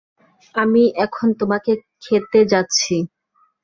[0.55, 1.71] আমি এখন তোমাকে
[2.03, 2.95] খেতে যাচ্ছি।